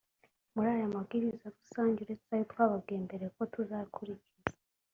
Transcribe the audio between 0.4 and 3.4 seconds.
muri aya mabwiriza rusange uretse ayo twababwiye mbere